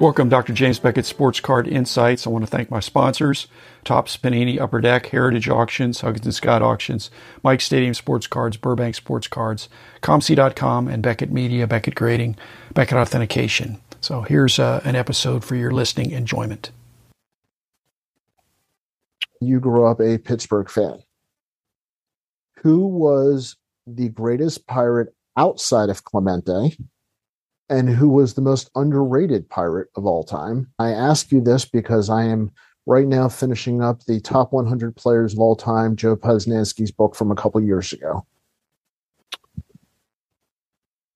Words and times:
Welcome, 0.00 0.28
Dr. 0.28 0.52
James 0.52 0.78
Beckett 0.78 1.06
Sports 1.06 1.40
Card 1.40 1.66
Insights. 1.66 2.24
I 2.24 2.30
want 2.30 2.44
to 2.44 2.50
thank 2.50 2.70
my 2.70 2.78
sponsors, 2.78 3.48
Topps 3.82 4.16
Panini 4.16 4.60
Upper 4.60 4.80
Deck, 4.80 5.06
Heritage 5.06 5.48
Auctions, 5.48 6.02
Huggins 6.02 6.24
and 6.24 6.34
Scott 6.34 6.62
Auctions, 6.62 7.10
Mike 7.42 7.60
Stadium 7.60 7.94
Sports 7.94 8.28
Cards, 8.28 8.56
Burbank 8.56 8.94
Sports 8.94 9.26
Cards, 9.26 9.68
ComC.com, 10.00 10.86
and 10.86 11.02
Beckett 11.02 11.32
Media, 11.32 11.66
Beckett 11.66 11.96
Grading, 11.96 12.36
Beckett 12.74 12.96
Authentication. 12.96 13.80
So 14.00 14.22
here's 14.22 14.60
uh, 14.60 14.80
an 14.84 14.94
episode 14.94 15.44
for 15.44 15.56
your 15.56 15.72
listening 15.72 16.12
enjoyment. 16.12 16.70
You 19.40 19.58
grew 19.58 19.84
up 19.84 20.00
a 20.00 20.18
Pittsburgh 20.18 20.70
fan. 20.70 21.02
Who 22.62 22.86
was 22.86 23.56
the 23.84 24.10
greatest 24.10 24.64
pirate 24.68 25.08
outside 25.36 25.88
of 25.88 26.04
Clemente? 26.04 26.76
And 27.68 27.88
who 27.88 28.08
was 28.08 28.34
the 28.34 28.40
most 28.40 28.70
underrated 28.74 29.48
pirate 29.48 29.88
of 29.96 30.06
all 30.06 30.24
time. 30.24 30.70
I 30.78 30.90
ask 30.90 31.30
you 31.30 31.40
this 31.40 31.64
because 31.64 32.08
I 32.08 32.24
am 32.24 32.50
right 32.86 33.06
now 33.06 33.28
finishing 33.28 33.82
up 33.82 34.04
the 34.04 34.20
top 34.20 34.52
100 34.52 34.96
players 34.96 35.34
of 35.34 35.38
all 35.38 35.54
time, 35.54 35.94
Joe 35.96 36.16
Posnanski's 36.16 36.90
book 36.90 37.14
from 37.14 37.30
a 37.30 37.36
couple 37.36 37.60
years 37.60 37.92
ago. 37.92 38.26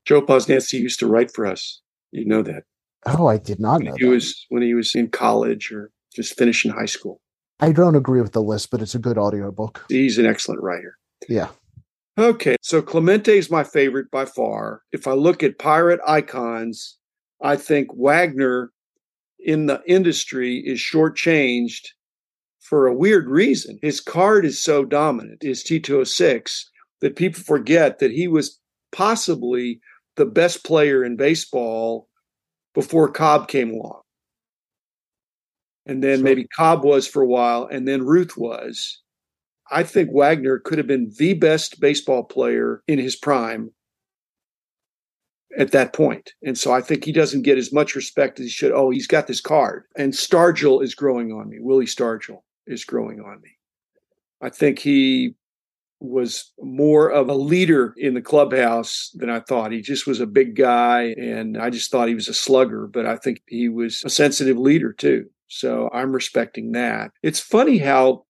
Joe 0.05 0.21
Posnanski 0.21 0.81
used 0.81 0.99
to 1.01 1.07
write 1.07 1.33
for 1.33 1.47
us. 1.47 1.81
You 2.11 2.27
know 2.27 2.43
that. 2.43 2.65
Oh, 3.07 3.27
I 3.27 3.39
did 3.39 3.59
not 3.59 3.81
know. 3.81 3.95
He 3.97 4.05
that. 4.05 4.11
was 4.11 4.47
when 4.51 4.63
he 4.63 4.75
was 4.75 4.95
in 4.95 5.09
college 5.09 5.73
or 5.73 5.91
just 6.15 6.37
finishing 6.37 6.71
high 6.71 6.87
school. 6.87 7.21
I 7.61 7.73
don't 7.73 7.97
agree 7.97 8.21
with 8.21 8.33
the 8.33 8.43
list, 8.43 8.71
but 8.71 8.83
it's 8.83 8.95
a 8.95 8.99
good 8.99 9.17
audiobook. 9.17 9.85
He's 9.89 10.19
an 10.19 10.27
excellent 10.27 10.63
writer. 10.63 10.99
Yeah. 11.29 11.49
Okay, 12.19 12.57
so 12.61 12.83
Clemente 12.83 13.39
is 13.39 13.51
my 13.51 13.65
favorite 13.65 14.11
by 14.11 14.27
far. 14.27 14.83
If 14.93 15.07
I 15.07 15.13
look 15.13 15.43
at 15.43 15.59
pirate 15.59 16.01
icons, 16.07 16.99
I 17.43 17.57
think 17.57 17.89
Wagner 17.95 18.71
in 19.39 19.67
the 19.67 19.83
industry 19.87 20.59
is 20.59 20.79
shortchanged 20.79 21.87
for 22.61 22.87
a 22.87 22.95
weird 22.95 23.29
reason. 23.29 23.79
His 23.83 24.01
card 24.01 24.45
is 24.45 24.63
so 24.63 24.85
dominant, 24.85 25.43
his 25.43 25.65
T206, 25.65 26.65
that 27.01 27.17
people 27.17 27.43
forget 27.43 27.99
that 27.99 28.13
he 28.13 28.29
was 28.29 28.61
possibly 28.93 29.81
the 30.17 30.27
best 30.27 30.65
player 30.65 31.03
in 31.03 31.17
baseball 31.17 32.09
before 32.75 33.11
Cobb 33.11 33.49
came 33.49 33.71
along. 33.71 34.03
And 35.87 36.05
then 36.05 36.23
maybe 36.23 36.47
Cobb 36.57 36.85
was 36.85 37.09
for 37.09 37.23
a 37.23 37.27
while, 37.27 37.67
and 37.67 37.89
then 37.89 38.05
Ruth 38.05 38.37
was. 38.37 39.02
I 39.73 39.83
think 39.83 40.11
Wagner 40.13 40.59
could 40.59 40.79
have 40.79 40.87
been 40.87 41.13
the 41.17 41.35
best 41.35 41.81
baseball 41.81 42.25
player 42.25 42.83
in 42.87 42.99
his 42.99 43.17
prime 43.17 43.71
at 45.59 45.73
that 45.73 45.93
point. 45.93 46.33
And 46.43 46.57
so 46.57 46.73
I 46.73 46.81
think 46.81 47.05
he 47.05 47.13
doesn't 47.13 47.43
get 47.43 47.59
as 47.59 47.73
much 47.73 47.95
respect 47.95 48.39
as 48.39 48.47
he 48.47 48.51
should. 48.51 48.73
Oh, 48.73 48.91
he's 48.91 49.07
got 49.07 49.27
this 49.27 49.41
card. 49.41 49.85
And 49.97 50.13
Stargell 50.13 50.83
is 50.83 50.95
growing 50.95 51.33
on 51.33 51.49
me. 51.49 51.59
Willie 51.61 51.87
Stargell 51.87 52.43
is 52.67 52.85
growing 52.85 53.21
on 53.21 53.41
me. 53.41 53.51
I 54.41 54.51
think 54.51 54.79
he 54.79 55.35
was 56.01 56.53
more 56.61 57.11
of 57.11 57.29
a 57.29 57.35
leader 57.35 57.95
in 57.97 58.15
the 58.15 58.21
clubhouse 58.21 59.11
than 59.15 59.31
I 59.31 59.41
thought. 59.41 59.73
He 59.73 59.81
just 59.81 60.07
was 60.07 60.21
a 60.21 60.27
big 60.27 60.57
guy 60.57 61.15
and 61.17 61.57
I 61.57 61.71
just 61.71 61.91
thought 61.91 62.09
he 62.09 62.15
was 62.15 62.29
a 62.29 62.35
slugger, 62.35 62.89
but 62.89 63.07
I 63.07 63.17
think 63.17 63.41
he 63.47 63.69
was 63.69 64.03
a 64.05 64.11
sensitive 64.11 64.59
leader 64.59 64.93
too. 64.93 65.27
So 65.47 65.91
I'm 65.93 66.13
respecting 66.13 66.73
that. 66.73 67.13
It's 67.23 67.39
funny 67.39 67.79
how 67.79 68.25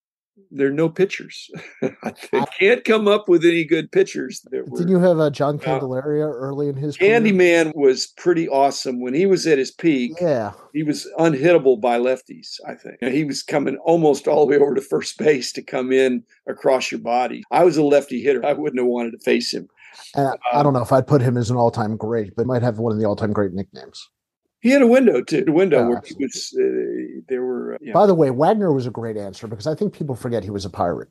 there 0.51 0.69
are 0.69 0.73
no 0.73 0.89
pitchers. 0.89 1.51
I 2.03 2.47
can't 2.59 2.85
come 2.85 3.09
up 3.09 3.29
with 3.29 3.45
any 3.45 3.65
good 3.65 3.91
pitchers. 3.91 4.41
Didn't 4.51 4.89
you 4.89 4.99
have 4.99 5.19
uh, 5.19 5.31
John 5.31 5.59
Candelaria 5.59 6.27
uh, 6.27 6.31
early 6.31 6.69
in 6.69 6.77
his 6.77 6.97
Candyman 6.97 7.75
was 7.75 8.07
pretty 8.07 8.49
awesome 8.49 9.01
when 9.01 9.15
he 9.15 9.27
was 9.27 9.47
at 9.47 9.59
his 9.59 9.71
peak. 9.71 10.13
Yeah, 10.21 10.53
he 10.73 10.83
was 10.83 11.07
unhittable 11.19 11.81
by 11.81 11.99
lefties. 11.99 12.61
I 12.67 12.75
think 12.75 12.97
he 13.13 13.25
was 13.25 13.43
coming 13.43 13.77
almost 13.79 14.29
all 14.29 14.47
the 14.47 14.51
way 14.53 14.63
over 14.63 14.75
to 14.75 14.81
first 14.81 15.19
base 15.19 15.53
to 15.53 15.63
come 15.63 15.93
in 15.93 16.23
across 16.47 16.91
your 16.91 17.01
body. 17.01 17.43
I 17.51 17.65
was 17.65 17.77
a 17.77 17.83
lefty 17.83 18.23
hitter. 18.23 18.45
I 18.45 18.53
wouldn't 18.53 18.81
have 18.81 18.89
wanted 18.89 19.13
to 19.13 19.19
face 19.19 19.53
him. 19.53 19.69
Uh, 20.17 20.29
um, 20.29 20.37
I 20.53 20.63
don't 20.63 20.73
know 20.73 20.83
if 20.83 20.93
I'd 20.93 21.07
put 21.07 21.21
him 21.21 21.37
as 21.37 21.51
an 21.51 21.57
all-time 21.57 21.97
great, 21.97 22.35
but 22.35 22.47
might 22.47 22.63
have 22.63 22.79
one 22.79 22.93
of 22.93 22.99
the 22.99 23.05
all-time 23.05 23.33
great 23.33 23.53
nicknames. 23.53 24.09
He 24.63 24.71
had 24.71 24.81
a 24.81 24.87
window 24.87 25.21
to 25.21 25.45
a 25.49 25.53
window 25.53 25.89
where 25.89 26.01
he 26.05 26.15
was. 26.15 26.57
Uh, 26.57 27.21
there 27.29 27.43
were. 27.43 27.75
Uh, 27.75 27.93
By 27.93 28.07
the 28.07 28.15
way, 28.15 28.31
Wagner 28.31 28.73
was 28.73 28.87
a 28.87 28.91
great 28.91 29.17
answer 29.17 29.49
because 29.49 29.67
I 29.67 29.75
think 29.75 29.93
people 29.93 30.15
forget 30.15 30.45
he 30.45 30.51
was 30.51 30.65
a 30.65 30.71
pirate. 30.71 31.09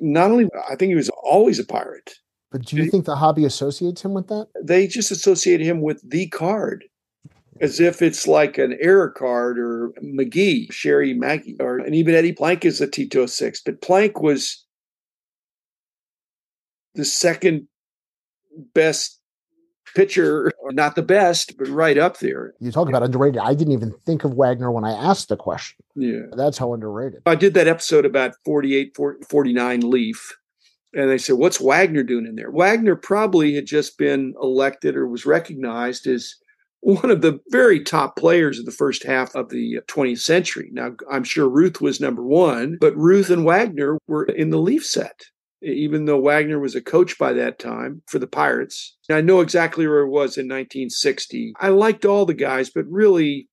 Not 0.00 0.30
only, 0.30 0.48
I 0.70 0.76
think 0.76 0.90
he 0.90 0.94
was 0.94 1.10
always 1.24 1.58
a 1.58 1.64
pirate. 1.64 2.14
But 2.52 2.64
do 2.64 2.76
you 2.76 2.88
think 2.88 3.04
the 3.04 3.16
hobby 3.16 3.44
associates 3.44 4.04
him 4.04 4.14
with 4.14 4.28
that? 4.28 4.46
They 4.62 4.86
just 4.86 5.10
associate 5.10 5.60
him 5.60 5.80
with 5.80 6.08
the 6.08 6.28
card, 6.28 6.84
as 7.60 7.80
if 7.80 8.00
it's 8.00 8.28
like 8.28 8.58
an 8.58 8.78
error 8.80 9.10
card 9.10 9.58
or 9.58 9.92
McGee, 10.00 10.70
Sherry 10.72 11.14
Magee, 11.14 11.56
or 11.58 11.78
and 11.78 11.96
even 11.96 12.14
Eddie 12.14 12.32
Plank 12.32 12.64
is 12.64 12.80
a 12.80 12.86
T206. 12.86 13.58
But 13.64 13.82
Plank 13.82 14.22
was 14.22 14.64
the 16.94 17.04
second 17.04 17.66
best 18.72 19.15
pitcher, 19.96 20.52
not 20.66 20.94
the 20.94 21.02
best, 21.02 21.56
but 21.58 21.68
right 21.68 21.96
up 21.96 22.18
there. 22.18 22.52
You 22.60 22.70
talk 22.70 22.88
about 22.88 23.02
underrated. 23.02 23.40
I 23.40 23.54
didn't 23.54 23.72
even 23.72 23.94
think 24.04 24.24
of 24.24 24.34
Wagner 24.34 24.70
when 24.70 24.84
I 24.84 24.92
asked 24.92 25.30
the 25.30 25.36
question. 25.36 25.82
Yeah. 25.94 26.26
That's 26.36 26.58
how 26.58 26.74
underrated. 26.74 27.22
I 27.24 27.34
did 27.34 27.54
that 27.54 27.66
episode 27.66 28.04
about 28.04 28.34
48, 28.44 28.96
49 29.28 29.90
Leaf. 29.90 30.36
And 30.94 31.10
they 31.10 31.18
said, 31.18 31.36
What's 31.36 31.60
Wagner 31.60 32.02
doing 32.02 32.26
in 32.26 32.36
there? 32.36 32.50
Wagner 32.50 32.94
probably 32.94 33.54
had 33.54 33.66
just 33.66 33.98
been 33.98 34.34
elected 34.40 34.96
or 34.96 35.08
was 35.08 35.26
recognized 35.26 36.06
as 36.06 36.34
one 36.80 37.10
of 37.10 37.22
the 37.22 37.40
very 37.50 37.82
top 37.82 38.16
players 38.16 38.58
of 38.58 38.64
the 38.64 38.70
first 38.70 39.02
half 39.02 39.34
of 39.34 39.48
the 39.48 39.80
20th 39.88 40.20
century. 40.20 40.68
Now, 40.72 40.92
I'm 41.10 41.24
sure 41.24 41.48
Ruth 41.48 41.80
was 41.80 42.00
number 42.00 42.22
one, 42.22 42.76
but 42.80 42.96
Ruth 42.96 43.30
and 43.30 43.44
Wagner 43.44 43.98
were 44.06 44.24
in 44.24 44.50
the 44.50 44.58
Leaf 44.58 44.84
set 44.86 45.24
even 45.66 46.04
though 46.04 46.20
Wagner 46.20 46.58
was 46.58 46.74
a 46.74 46.80
coach 46.80 47.18
by 47.18 47.32
that 47.32 47.58
time 47.58 48.02
for 48.06 48.18
the 48.18 48.26
Pirates. 48.26 48.96
I 49.10 49.20
know 49.20 49.40
exactly 49.40 49.86
where 49.86 50.00
it 50.00 50.10
was 50.10 50.36
in 50.36 50.46
1960. 50.46 51.54
I 51.60 51.68
liked 51.68 52.04
all 52.04 52.24
the 52.24 52.34
guys, 52.34 52.70
but 52.70 52.86
really 52.86 53.48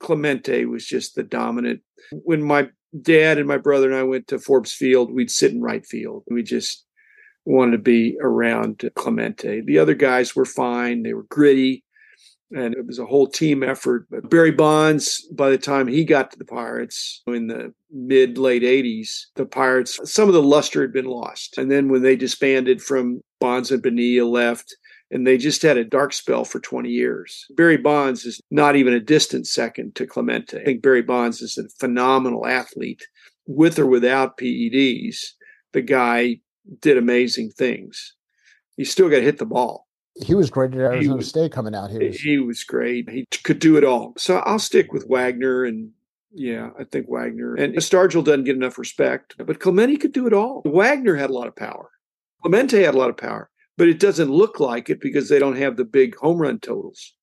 Clemente 0.00 0.66
was 0.66 0.86
just 0.86 1.14
the 1.14 1.22
dominant. 1.22 1.80
When 2.12 2.42
my 2.42 2.68
dad 3.00 3.38
and 3.38 3.48
my 3.48 3.58
brother 3.58 3.90
and 3.90 3.98
I 3.98 4.02
went 4.02 4.28
to 4.28 4.38
Forbes 4.38 4.72
Field, 4.72 5.12
we'd 5.12 5.30
sit 5.30 5.52
in 5.52 5.60
right 5.60 5.84
field. 5.84 6.24
We 6.30 6.42
just 6.42 6.84
wanted 7.46 7.72
to 7.72 7.82
be 7.82 8.16
around 8.20 8.90
Clemente. 8.94 9.62
The 9.62 9.78
other 9.78 9.94
guys 9.94 10.34
were 10.34 10.44
fine. 10.44 11.02
They 11.02 11.14
were 11.14 11.26
gritty 11.28 11.83
and 12.50 12.74
it 12.74 12.86
was 12.86 12.98
a 12.98 13.06
whole 13.06 13.26
team 13.26 13.62
effort. 13.62 14.06
But 14.10 14.30
Barry 14.30 14.50
Bonds, 14.50 15.26
by 15.32 15.50
the 15.50 15.58
time 15.58 15.86
he 15.86 16.04
got 16.04 16.30
to 16.30 16.38
the 16.38 16.44
Pirates 16.44 17.22
in 17.26 17.46
the 17.46 17.72
mid 17.90 18.38
late 18.38 18.62
80s, 18.62 19.08
the 19.36 19.46
Pirates, 19.46 19.98
some 20.10 20.28
of 20.28 20.34
the 20.34 20.42
luster 20.42 20.82
had 20.82 20.92
been 20.92 21.06
lost. 21.06 21.58
And 21.58 21.70
then 21.70 21.88
when 21.88 22.02
they 22.02 22.16
disbanded 22.16 22.82
from 22.82 23.20
Bonds 23.40 23.70
and 23.70 23.82
Bonilla 23.82 24.28
left, 24.28 24.76
and 25.10 25.26
they 25.26 25.36
just 25.36 25.62
had 25.62 25.76
a 25.76 25.84
dark 25.84 26.12
spell 26.12 26.44
for 26.44 26.58
20 26.58 26.88
years. 26.88 27.46
Barry 27.50 27.76
Bonds 27.76 28.24
is 28.24 28.40
not 28.50 28.74
even 28.74 28.92
a 28.92 29.00
distant 29.00 29.46
second 29.46 29.94
to 29.94 30.06
Clemente. 30.06 30.60
I 30.60 30.64
think 30.64 30.82
Barry 30.82 31.02
Bonds 31.02 31.40
is 31.40 31.56
a 31.56 31.68
phenomenal 31.78 32.46
athlete 32.46 33.06
with 33.46 33.78
or 33.78 33.86
without 33.86 34.38
PEDs. 34.38 35.18
The 35.72 35.82
guy 35.82 36.40
did 36.80 36.96
amazing 36.96 37.50
things. 37.50 38.14
He 38.76 38.84
still 38.84 39.08
got 39.08 39.16
to 39.16 39.22
hit 39.22 39.38
the 39.38 39.46
ball 39.46 39.83
he 40.22 40.34
was 40.34 40.50
great 40.50 40.72
at 40.74 40.80
Arizona 40.80 41.16
was, 41.16 41.28
State 41.28 41.52
coming 41.52 41.74
out 41.74 41.90
here. 41.90 42.10
He 42.10 42.38
was 42.38 42.62
great. 42.62 43.08
He 43.10 43.26
could 43.42 43.58
do 43.58 43.76
it 43.76 43.84
all. 43.84 44.14
So 44.16 44.38
I'll 44.38 44.58
stick 44.58 44.92
with 44.92 45.06
Wagner 45.08 45.64
and 45.64 45.90
yeah, 46.36 46.70
I 46.78 46.84
think 46.84 47.06
Wagner 47.08 47.54
and 47.54 47.74
Stargell 47.76 48.24
doesn't 48.24 48.44
get 48.44 48.56
enough 48.56 48.78
respect, 48.78 49.36
but 49.38 49.60
Clemente 49.60 49.96
could 49.96 50.12
do 50.12 50.26
it 50.26 50.32
all. 50.32 50.62
Wagner 50.64 51.14
had 51.14 51.30
a 51.30 51.32
lot 51.32 51.46
of 51.46 51.54
power. 51.54 51.90
Clemente 52.42 52.82
had 52.82 52.94
a 52.94 52.98
lot 52.98 53.10
of 53.10 53.16
power, 53.16 53.50
but 53.78 53.88
it 53.88 54.00
doesn't 54.00 54.30
look 54.30 54.58
like 54.58 54.90
it 54.90 55.00
because 55.00 55.28
they 55.28 55.38
don't 55.38 55.56
have 55.56 55.76
the 55.76 55.84
big 55.84 56.16
home 56.16 56.38
run 56.38 56.58
totals. 56.58 57.14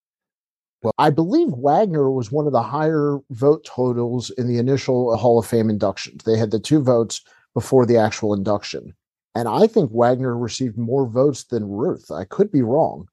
Well, 0.81 0.94
I 0.98 1.10
believe 1.10 1.50
Wagner 1.51 2.10
was 2.10 2.31
one 2.31 2.48
of 2.48 2.54
the 2.54 2.63
higher 2.63 3.19
vote 3.30 3.65
totals 3.65 4.31
in 4.31 4.48
the 4.48 4.57
initial 4.57 5.15
Hall 5.15 5.38
of 5.38 5.45
Fame 5.45 5.69
inductions. 5.69 6.24
They 6.24 6.38
had 6.38 6.51
the 6.51 6.60
two 6.60 6.81
votes 6.81 7.21
before 7.54 7.86
the 7.86 7.98
actual 7.98 8.33
induction. 8.33 8.94
And 9.33 9.48
I 9.48 9.68
think 9.68 9.92
Wagner 9.92 10.38
received 10.38 10.78
more 10.78 11.07
votes 11.07 11.45
than 11.45 11.69
Ruth. 11.69 12.12
I 12.12 12.25
could 12.25 12.51
be 12.51 12.62
wrong, 12.62 13.07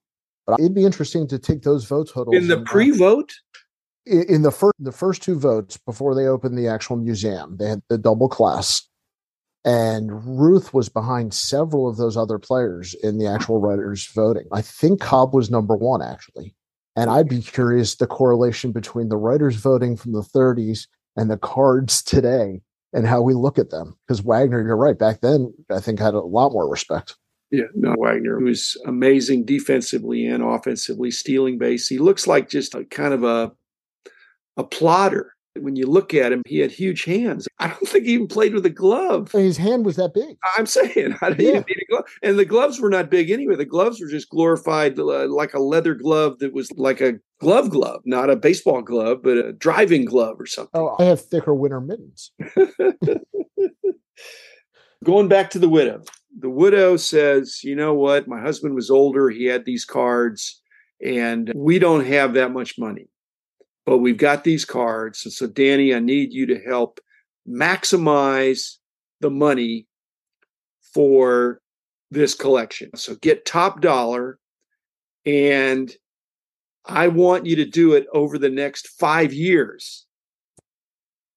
but 0.45 0.59
it'd 0.59 0.75
be 0.75 0.85
interesting 0.85 1.27
to 1.27 1.39
take 1.39 1.61
those 1.61 1.85
vote 1.85 2.09
totals 2.13 2.35
in 2.35 2.47
the 2.47 2.61
pre-vote. 2.61 3.33
In, 4.05 4.23
in 4.23 4.41
the 4.41 4.51
first, 4.51 4.75
the 4.79 4.91
first 4.91 5.21
two 5.21 5.39
votes 5.39 5.77
before 5.77 6.15
they 6.15 6.27
opened 6.27 6.57
the 6.57 6.67
actual 6.67 6.97
museum, 6.97 7.55
they 7.57 7.69
had 7.69 7.81
the 7.87 7.97
double 7.97 8.27
class, 8.27 8.87
and 9.63 10.09
Ruth 10.39 10.73
was 10.73 10.89
behind 10.89 11.33
several 11.33 11.87
of 11.87 11.97
those 11.97 12.17
other 12.17 12.37
players 12.37 12.93
in 12.95 13.17
the 13.17 13.27
actual 13.27 13.59
writers 13.59 14.07
voting. 14.13 14.45
I 14.51 14.61
think 14.61 14.99
Cobb 14.99 15.33
was 15.33 15.49
number 15.49 15.75
one 15.75 16.01
actually, 16.01 16.53
and 16.97 17.09
I'd 17.09 17.29
be 17.29 17.41
curious 17.41 17.95
the 17.95 18.07
correlation 18.07 18.73
between 18.73 19.07
the 19.07 19.17
writers 19.17 19.55
voting 19.55 19.95
from 19.95 20.11
the 20.11 20.21
30s 20.21 20.87
and 21.15 21.31
the 21.31 21.37
cards 21.37 22.01
today 22.01 22.61
and 22.93 23.05
how 23.05 23.21
we 23.21 23.33
look 23.33 23.57
at 23.59 23.69
them. 23.69 23.97
Because 24.07 24.21
Wagner, 24.21 24.61
you're 24.61 24.75
right, 24.75 24.97
back 24.97 25.21
then 25.21 25.53
I 25.69 25.79
think 25.79 25.99
had 25.99 26.13
a 26.13 26.21
lot 26.21 26.51
more 26.51 26.69
respect. 26.69 27.15
Yeah, 27.51 27.65
no, 27.73 27.95
Wagner 27.97 28.39
was 28.39 28.79
amazing 28.85 29.45
defensively 29.45 30.27
and 30.27 30.43
offensively, 30.43 31.09
stealing 31.09 31.57
base. 31.57 31.87
He 31.87 31.97
looks 31.97 32.27
like 32.27 32.47
just 32.47 32.75
a 32.75 32.85
kind 32.85 33.13
of 33.13 33.23
a 33.23 33.51
a 34.57 34.63
plotter. 34.63 35.35
When 35.61 35.75
you 35.75 35.85
look 35.87 36.13
at 36.13 36.31
him, 36.31 36.41
he 36.47 36.59
had 36.59 36.71
huge 36.71 37.03
hands. 37.05 37.47
I 37.59 37.67
don't 37.67 37.87
think 37.87 38.05
he 38.05 38.13
even 38.13 38.27
played 38.27 38.53
with 38.53 38.65
a 38.65 38.69
glove. 38.69 39.31
His 39.31 39.57
hand 39.57 39.85
was 39.85 39.95
that 39.97 40.13
big. 40.13 40.37
I'm 40.57 40.65
saying, 40.65 41.15
I 41.21 41.29
didn't 41.31 41.45
Yeah. 41.45 41.59
need 41.67 41.77
a 41.81 41.85
glove. 41.91 42.05
And 42.23 42.37
the 42.39 42.45
gloves 42.45 42.79
were 42.79 42.89
not 42.89 43.09
big 43.11 43.29
anyway. 43.29 43.55
The 43.55 43.65
gloves 43.65 43.99
were 44.01 44.07
just 44.07 44.29
glorified, 44.29 44.97
uh, 44.99 45.27
like 45.27 45.53
a 45.53 45.59
leather 45.59 45.93
glove 45.95 46.39
that 46.39 46.53
was 46.53 46.71
like 46.73 47.01
a 47.01 47.13
glove 47.39 47.69
glove, 47.69 48.01
not 48.05 48.29
a 48.29 48.35
baseball 48.35 48.81
glove, 48.81 49.19
but 49.23 49.37
a 49.37 49.53
driving 49.53 50.05
glove 50.05 50.39
or 50.39 50.45
something. 50.45 50.71
Oh, 50.79 50.95
I 50.99 51.03
have 51.05 51.21
thicker 51.21 51.53
winter 51.53 51.79
mittens. 51.81 52.31
Going 55.03 55.29
back 55.29 55.49
to 55.51 55.59
the 55.59 55.69
widow, 55.69 56.01
the 56.37 56.49
widow 56.49 56.97
says, 56.97 57.63
You 57.63 57.75
know 57.75 57.93
what? 57.93 58.27
My 58.27 58.41
husband 58.41 58.75
was 58.75 58.89
older. 58.89 59.29
He 59.29 59.45
had 59.45 59.63
these 59.65 59.85
cards, 59.85 60.61
and 61.03 61.51
we 61.55 61.79
don't 61.79 62.05
have 62.05 62.33
that 62.33 62.51
much 62.51 62.77
money, 62.77 63.07
but 63.85 63.99
we've 63.99 64.17
got 64.17 64.43
these 64.43 64.65
cards. 64.65 65.25
And 65.25 65.33
so, 65.33 65.47
Danny, 65.47 65.93
I 65.93 65.99
need 65.99 66.33
you 66.33 66.45
to 66.47 66.59
help 66.59 66.99
maximize 67.47 68.77
the 69.21 69.29
money 69.29 69.87
for 70.93 71.61
this 72.11 72.35
collection. 72.35 72.95
So, 72.95 73.15
get 73.15 73.45
top 73.45 73.81
dollar, 73.81 74.39
and 75.25 75.91
I 76.85 77.07
want 77.07 77.45
you 77.45 77.55
to 77.57 77.65
do 77.65 77.93
it 77.93 78.07
over 78.13 78.37
the 78.37 78.49
next 78.49 78.87
five 78.87 79.33
years. 79.33 80.05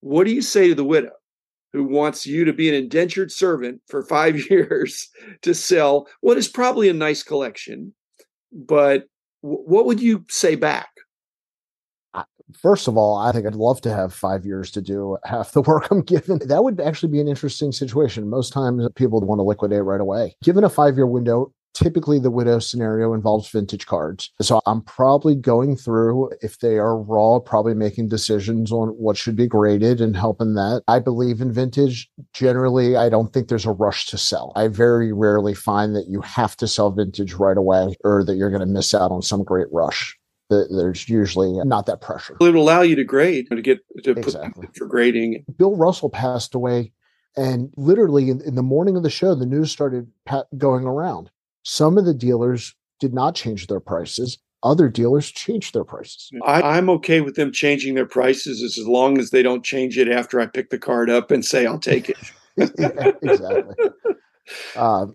What 0.01 0.25
do 0.25 0.33
you 0.33 0.43
say 0.43 0.69
to 0.69 0.75
the 0.75 0.85
widow? 0.85 1.13
who 1.73 1.85
wants 1.85 2.27
you 2.27 2.45
to 2.45 2.53
be 2.53 2.69
an 2.69 2.75
indentured 2.75 3.33
servant 3.33 3.81
for 3.89 4.03
five 4.03 4.39
years 4.51 5.09
to 5.43 5.55
sell 5.55 6.09
what 6.21 6.39
is 6.39 6.49
probably 6.49 6.89
a 6.89 6.95
nice 6.95 7.23
collection. 7.23 7.95
But 8.53 9.07
what 9.41 9.87
would 9.87 10.01
you 10.01 10.25
say 10.29 10.55
back? 10.55 10.91
First 12.57 12.89
of 12.89 12.97
all, 12.97 13.19
I 13.19 13.33
think 13.33 13.47
I'd 13.47 13.55
love 13.55 13.81
to 13.83 13.95
have 13.95 14.13
five 14.13 14.45
years 14.45 14.71
to 14.73 14.83
do 14.83 15.19
half 15.25 15.53
the 15.53 15.63
work 15.67 15.89
I'm 15.91 16.03
given. 16.03 16.41
That 16.47 16.65
would 16.65 16.81
actually 16.81 17.11
be 17.11 17.21
an 17.21 17.29
interesting 17.29 17.73
situation. 17.73 18.29
Most 18.29 18.53
times 18.53 18.87
people 18.95 19.21
want 19.21 19.39
to 19.39 19.45
liquidate 19.45 19.85
right 19.85 20.01
away. 20.01 20.37
Given 20.43 20.65
a 20.65 20.69
five 20.69 20.97
year 20.97 21.07
window, 21.07 21.53
typically 21.75 22.19
the 22.19 22.31
widow 22.31 22.59
scenario 22.59 23.15
involves 23.15 23.51
vintage 23.51 23.87
cards. 23.87 24.31
So 24.41 24.61
I'm 24.67 24.83
probably 24.83 25.35
going 25.35 25.77
through, 25.77 26.31
if 26.41 26.59
they 26.59 26.79
are 26.79 26.99
raw, 26.99 27.39
probably 27.39 27.75
making 27.75 28.09
decisions 28.09 28.73
on 28.73 28.89
what 28.89 29.17
should 29.17 29.37
be 29.37 29.47
graded 29.47 30.01
and 30.01 30.17
helping 30.17 30.55
that. 30.55 30.83
I 30.89 30.99
believe 30.99 31.41
in 31.41 31.53
vintage. 31.53 32.11
Generally, 32.33 32.97
I 32.97 33.09
don't 33.09 33.33
think 33.33 33.49
there's 33.49 33.67
a 33.67 33.73
rush 33.73 34.07
to 34.07 34.19
sell. 34.19 34.53
I 34.57 34.69
very 34.69 35.13
rarely 35.13 35.55
find 35.55 35.95
that 35.97 36.09
you 36.09 36.21
have 36.21 36.57
to 36.57 36.69
sell 36.69 36.91
vintage 36.91 37.35
right 37.35 37.57
away 37.57 37.97
or 38.05 38.25
that 38.25 38.37
you're 38.37 38.51
going 38.51 38.61
to 38.61 38.67
miss 38.67 38.95
out 38.95 39.11
on 39.11 39.23
some 39.23 39.43
great 39.43 39.69
rush. 39.73 40.17
Th- 40.53 40.69
There's 40.71 41.09
usually 41.09 41.53
not 41.65 41.87
that 41.87 42.01
pressure. 42.01 42.35
It 42.41 42.45
would 42.45 42.55
allow 42.55 42.83
you 42.83 42.97
to 42.97 43.05
grade 43.05 43.49
to 43.51 43.63
get 43.63 43.79
to 44.05 44.15
put 44.15 44.25
Exactly. 44.25 44.67
for 44.77 44.87
grading. 44.87 45.45
Bill 45.57 45.77
Russell 45.77 46.11
passed 46.11 46.55
away, 46.55 46.93
and 47.37 47.73
literally 47.77 48.29
in, 48.31 48.41
in 48.43 48.55
the 48.55 48.63
morning 48.63 48.97
of 48.97 49.03
the 49.03 49.11
show, 49.11 49.35
the 49.35 49.47
news 49.47 49.71
started 49.71 50.09
pa- 50.27 50.45
going 50.59 50.85
around. 50.85 51.31
Some 51.63 51.97
of 51.97 52.05
the 52.05 52.15
dealers 52.15 52.75
did 53.01 53.15
not 53.15 53.35
change 53.35 53.67
their 53.69 53.81
prices. 53.81 54.39
Other 54.65 54.89
dealers 54.89 55.31
changed 55.31 55.75
their 55.75 55.85
prices. 55.85 56.31
I, 56.45 56.63
I'm 56.77 56.89
okay 56.91 57.21
with 57.21 57.35
them 57.35 57.51
changing 57.51 57.95
their 57.95 58.07
prices 58.07 58.63
as 58.63 58.87
long 58.87 59.19
as 59.19 59.31
they 59.31 59.43
don't 59.43 59.65
change 59.65 59.99
it 59.99 60.09
after 60.09 60.41
I 60.41 60.47
pick 60.47 60.71
the 60.71 60.79
card 60.79 61.11
up 61.11 61.31
and 61.33 61.45
say 61.45 61.67
I'll 61.67 61.79
take 61.79 62.11
it. 62.11 62.17
Yeah, 62.79 63.13
exactly. 63.23 63.75
Um, 64.77 65.15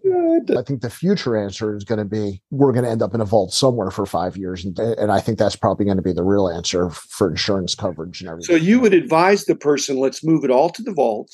I 0.57 0.61
think 0.61 0.81
the 0.81 0.89
future 0.89 1.35
answer 1.35 1.75
is 1.75 1.83
going 1.83 1.99
to 1.99 2.05
be 2.05 2.41
we're 2.51 2.71
going 2.71 2.85
to 2.85 2.91
end 2.91 3.01
up 3.01 3.13
in 3.13 3.21
a 3.21 3.25
vault 3.25 3.53
somewhere 3.53 3.91
for 3.91 4.05
five 4.05 4.37
years, 4.37 4.63
and, 4.65 4.77
and 4.79 5.11
I 5.11 5.19
think 5.19 5.37
that's 5.37 5.55
probably 5.55 5.85
going 5.85 5.97
to 5.97 6.03
be 6.03 6.13
the 6.13 6.23
real 6.23 6.49
answer 6.49 6.89
for 6.89 7.29
insurance 7.29 7.75
coverage 7.75 8.21
and 8.21 8.29
everything. 8.29 8.57
So 8.57 8.63
you 8.63 8.79
would 8.79 8.93
advise 8.93 9.45
the 9.45 9.55
person, 9.55 9.97
let's 9.97 10.23
move 10.23 10.43
it 10.43 10.51
all 10.51 10.69
to 10.69 10.81
the 10.81 10.93
vault. 10.93 11.31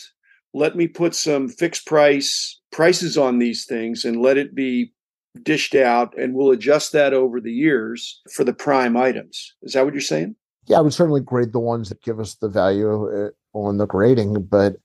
Let 0.53 0.75
me 0.75 0.87
put 0.87 1.15
some 1.15 1.49
fixed 1.49 1.85
price 1.85 2.59
prices 2.71 3.17
on 3.17 3.39
these 3.39 3.65
things 3.65 4.05
and 4.05 4.21
let 4.21 4.37
it 4.37 4.55
be 4.55 4.93
dished 5.41 5.73
out 5.73 6.15
and 6.17 6.35
we'll 6.35 6.51
adjust 6.51 6.91
that 6.91 7.11
over 7.13 7.41
the 7.41 7.51
years 7.51 8.21
for 8.31 8.43
the 8.43 8.53
prime 8.53 8.95
items. 8.95 9.55
Is 9.63 9.73
that 9.73 9.83
what 9.83 9.93
you're 9.93 10.01
saying? 10.01 10.35
yeah, 10.67 10.77
I 10.77 10.81
would 10.81 10.93
certainly 10.93 11.21
grade 11.21 11.53
the 11.53 11.59
ones 11.59 11.89
that 11.89 12.01
give 12.01 12.19
us 12.19 12.35
the 12.35 12.49
value 12.49 13.27
uh, 13.27 13.29
on 13.53 13.77
the 13.77 13.85
grading, 13.85 14.43
but 14.49 14.77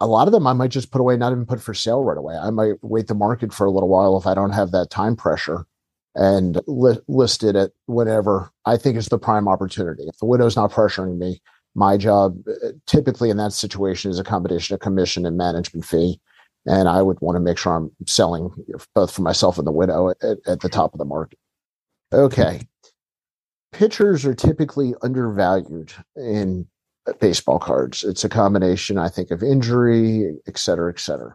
a 0.00 0.06
lot 0.06 0.28
of 0.28 0.32
them 0.32 0.46
I 0.46 0.52
might 0.52 0.70
just 0.70 0.90
put 0.90 1.00
away, 1.00 1.16
not 1.16 1.32
even 1.32 1.46
put 1.46 1.60
for 1.60 1.74
sale 1.74 2.02
right 2.04 2.18
away. 2.18 2.36
I 2.36 2.50
might 2.50 2.74
wait 2.82 3.08
the 3.08 3.14
market 3.14 3.52
for 3.52 3.66
a 3.66 3.70
little 3.70 3.88
while 3.88 4.16
if 4.16 4.26
I 4.26 4.34
don't 4.34 4.52
have 4.52 4.70
that 4.72 4.90
time 4.90 5.16
pressure 5.16 5.66
and 6.14 6.60
li- 6.66 7.00
list 7.08 7.42
it 7.42 7.56
at 7.56 7.72
whatever 7.86 8.50
I 8.64 8.76
think 8.76 8.96
is 8.96 9.06
the 9.06 9.18
prime 9.18 9.48
opportunity. 9.48 10.04
If 10.04 10.18
the 10.18 10.26
widow's 10.26 10.56
not 10.56 10.72
pressuring 10.72 11.18
me, 11.18 11.40
my 11.74 11.96
job 11.96 12.38
uh, 12.48 12.68
typically 12.86 13.30
in 13.30 13.36
that 13.36 13.52
situation 13.52 14.10
is 14.10 14.18
a 14.18 14.24
combination 14.24 14.74
of 14.74 14.80
commission 14.80 15.26
and 15.26 15.36
management 15.36 15.84
fee. 15.84 16.20
And 16.66 16.88
I 16.88 17.02
would 17.02 17.20
want 17.20 17.36
to 17.36 17.40
make 17.40 17.56
sure 17.56 17.74
I'm 17.74 17.90
selling 18.06 18.50
both 18.94 19.12
for 19.12 19.22
myself 19.22 19.58
and 19.58 19.66
the 19.66 19.72
widow 19.72 20.10
at, 20.10 20.38
at 20.46 20.60
the 20.60 20.68
top 20.68 20.92
of 20.92 20.98
the 20.98 21.04
market. 21.04 21.38
Okay 22.12 22.68
pitchers 23.72 24.24
are 24.24 24.34
typically 24.34 24.94
undervalued 25.02 25.92
in 26.16 26.66
baseball 27.20 27.58
cards. 27.58 28.04
It's 28.04 28.24
a 28.24 28.28
combination, 28.28 28.98
I 28.98 29.08
think, 29.08 29.30
of 29.30 29.42
injury, 29.42 30.36
et 30.46 30.58
cetera, 30.58 30.90
et 30.92 30.98
cetera. 30.98 31.34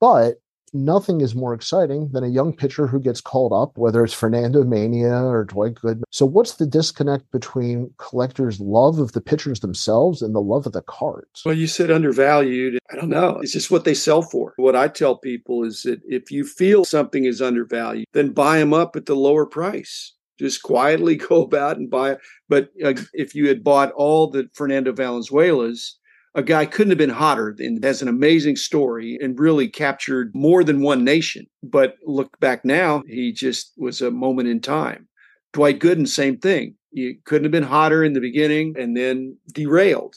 But 0.00 0.40
nothing 0.72 1.20
is 1.20 1.34
more 1.34 1.54
exciting 1.54 2.10
than 2.12 2.24
a 2.24 2.28
young 2.28 2.54
pitcher 2.54 2.86
who 2.86 3.00
gets 3.00 3.20
called 3.20 3.52
up, 3.52 3.76
whether 3.76 4.04
it's 4.04 4.14
Fernandomania 4.14 5.24
or 5.24 5.44
Dwight 5.44 5.74
Gooden. 5.74 6.02
So, 6.10 6.26
what's 6.26 6.54
the 6.54 6.66
disconnect 6.66 7.30
between 7.30 7.92
collectors' 7.98 8.60
love 8.60 8.98
of 8.98 9.12
the 9.12 9.20
pitchers 9.20 9.60
themselves 9.60 10.22
and 10.22 10.34
the 10.34 10.40
love 10.40 10.66
of 10.66 10.72
the 10.72 10.82
cards? 10.82 11.42
Well, 11.44 11.54
you 11.54 11.66
said 11.66 11.90
undervalued. 11.90 12.78
I 12.90 12.96
don't 12.96 13.08
know. 13.10 13.38
It's 13.40 13.52
just 13.52 13.70
what 13.70 13.84
they 13.84 13.94
sell 13.94 14.22
for. 14.22 14.54
What 14.56 14.76
I 14.76 14.88
tell 14.88 15.16
people 15.16 15.64
is 15.64 15.82
that 15.82 16.00
if 16.04 16.30
you 16.30 16.44
feel 16.44 16.84
something 16.84 17.24
is 17.24 17.42
undervalued, 17.42 18.06
then 18.12 18.30
buy 18.30 18.58
them 18.58 18.74
up 18.74 18.96
at 18.96 19.06
the 19.06 19.16
lower 19.16 19.46
price. 19.46 20.12
Just 20.38 20.62
quietly 20.62 21.16
go 21.28 21.42
about 21.42 21.76
and 21.76 21.90
buy. 21.90 22.16
But 22.48 22.70
uh, 22.84 22.94
if 23.12 23.34
you 23.34 23.48
had 23.48 23.64
bought 23.64 23.92
all 23.92 24.30
the 24.30 24.48
Fernando 24.54 24.92
Valenzuelas, 24.92 25.98
a 26.34 26.42
guy 26.42 26.66
couldn't 26.66 26.90
have 26.90 26.98
been 26.98 27.10
hotter 27.10 27.56
and 27.58 27.82
has 27.82 28.02
an 28.02 28.08
amazing 28.08 28.56
story 28.56 29.18
and 29.20 29.38
really 29.38 29.66
captured 29.66 30.30
more 30.34 30.62
than 30.62 30.82
one 30.82 31.02
nation. 31.02 31.46
But 31.62 31.96
look 32.06 32.38
back 32.38 32.64
now, 32.64 33.02
he 33.06 33.32
just 33.32 33.72
was 33.76 34.00
a 34.00 34.10
moment 34.10 34.48
in 34.48 34.60
time. 34.60 35.08
Dwight 35.52 35.80
Gooden, 35.80 36.06
same 36.06 36.36
thing. 36.36 36.74
He 36.92 37.18
couldn't 37.24 37.44
have 37.44 37.52
been 37.52 37.62
hotter 37.62 38.04
in 38.04 38.12
the 38.12 38.20
beginning 38.20 38.74
and 38.78 38.96
then 38.96 39.36
derailed. 39.52 40.16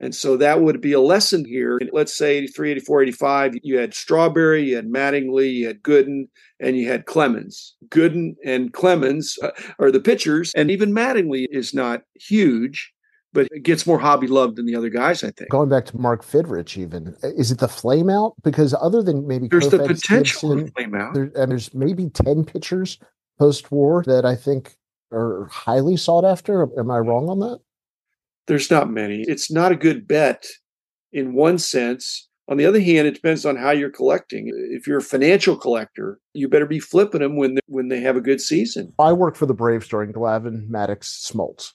And 0.00 0.14
so 0.14 0.36
that 0.36 0.60
would 0.60 0.80
be 0.80 0.92
a 0.92 1.00
lesson 1.00 1.44
here. 1.44 1.80
Let's 1.92 2.16
say 2.16 2.38
83, 2.38 2.70
84, 2.72 3.02
85, 3.02 3.54
you 3.62 3.78
had 3.78 3.94
Strawberry, 3.94 4.62
you 4.62 4.76
had 4.76 4.86
Mattingly, 4.88 5.52
you 5.52 5.66
had 5.66 5.82
Gooden, 5.82 6.28
and 6.60 6.76
you 6.76 6.88
had 6.88 7.06
Clemens. 7.06 7.74
Gooden 7.88 8.36
and 8.44 8.72
Clemens 8.72 9.38
uh, 9.42 9.50
are 9.78 9.90
the 9.90 10.00
pitchers, 10.00 10.52
and 10.54 10.70
even 10.70 10.92
Mattingly 10.92 11.46
is 11.50 11.74
not 11.74 12.02
huge, 12.14 12.92
but 13.32 13.48
it 13.50 13.64
gets 13.64 13.86
more 13.86 13.98
hobby 13.98 14.28
loved 14.28 14.56
than 14.56 14.66
the 14.66 14.76
other 14.76 14.88
guys, 14.88 15.24
I 15.24 15.30
think. 15.32 15.50
Going 15.50 15.68
back 15.68 15.84
to 15.86 15.98
Mark 15.98 16.24
Fidrych, 16.24 16.78
even 16.78 17.16
is 17.22 17.50
it 17.50 17.58
the 17.58 17.68
flame 17.68 18.08
out? 18.08 18.34
Because 18.44 18.74
other 18.80 19.02
than 19.02 19.26
maybe 19.26 19.48
There's 19.48 19.68
the 19.68 19.78
potential 19.78 20.54
Gibson, 20.54 20.72
flame 20.72 20.94
out. 20.94 21.14
there, 21.14 21.30
and 21.34 21.50
there's 21.50 21.74
maybe 21.74 22.08
10 22.08 22.44
pitchers 22.44 22.98
post 23.38 23.70
war 23.72 24.04
that 24.06 24.24
I 24.24 24.36
think 24.36 24.76
are 25.12 25.48
highly 25.50 25.96
sought 25.96 26.24
after. 26.24 26.68
Am 26.78 26.90
I 26.90 26.98
wrong 26.98 27.28
on 27.28 27.40
that? 27.40 27.60
There's 28.48 28.70
not 28.70 28.90
many. 28.90 29.24
It's 29.28 29.50
not 29.50 29.72
a 29.72 29.76
good 29.76 30.08
bet 30.08 30.46
in 31.12 31.34
one 31.34 31.58
sense. 31.58 32.28
On 32.48 32.56
the 32.56 32.64
other 32.64 32.80
hand, 32.80 33.06
it 33.06 33.14
depends 33.14 33.44
on 33.44 33.56
how 33.56 33.72
you're 33.72 33.90
collecting. 33.90 34.50
If 34.70 34.86
you're 34.86 34.98
a 34.98 35.02
financial 35.02 35.54
collector, 35.54 36.18
you 36.32 36.48
better 36.48 36.66
be 36.66 36.80
flipping 36.80 37.20
them 37.20 37.36
when 37.36 37.54
they, 37.54 37.60
when 37.66 37.88
they 37.88 38.00
have 38.00 38.16
a 38.16 38.22
good 38.22 38.40
season. 38.40 38.94
I 38.98 39.12
worked 39.12 39.36
for 39.36 39.44
the 39.44 39.52
Braves 39.52 39.86
during 39.86 40.14
Glavine, 40.14 40.66
Maddux, 40.68 41.30
Smoltz. 41.30 41.74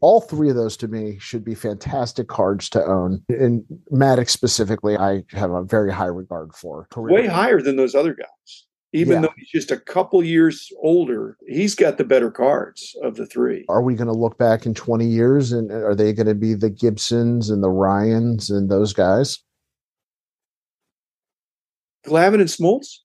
All 0.00 0.22
three 0.22 0.48
of 0.48 0.56
those 0.56 0.76
to 0.78 0.88
me 0.88 1.18
should 1.18 1.44
be 1.44 1.54
fantastic 1.54 2.28
cards 2.28 2.70
to 2.70 2.82
own. 2.82 3.22
And 3.28 3.64
Maddux 3.92 4.30
specifically, 4.30 4.96
I 4.96 5.24
have 5.32 5.50
a 5.50 5.62
very 5.62 5.92
high 5.92 6.06
regard 6.06 6.54
for. 6.54 6.88
Way 6.96 7.26
higher 7.26 7.60
than 7.60 7.76
those 7.76 7.94
other 7.94 8.14
guys. 8.14 8.66
Even 8.98 9.14
Yeah. 9.16 9.20
though 9.22 9.34
he's 9.36 9.48
just 9.50 9.70
a 9.70 9.76
couple 9.78 10.22
years 10.24 10.72
older, 10.82 11.36
he's 11.46 11.74
got 11.74 11.98
the 11.98 12.04
better 12.04 12.30
cards 12.30 12.96
of 13.02 13.14
the 13.16 13.26
three. 13.26 13.64
Are 13.68 13.82
we 13.82 13.94
going 13.94 14.08
to 14.08 14.12
look 14.12 14.36
back 14.38 14.66
in 14.66 14.74
20 14.74 15.06
years 15.06 15.52
and 15.52 15.70
are 15.70 15.94
they 15.94 16.12
going 16.12 16.26
to 16.26 16.34
be 16.34 16.54
the 16.54 16.70
Gibsons 16.70 17.48
and 17.50 17.62
the 17.62 17.70
Ryans 17.70 18.50
and 18.50 18.70
those 18.70 18.92
guys? 18.92 19.38
Glavine 22.06 22.40
and 22.40 22.48
Smoltz? 22.48 22.98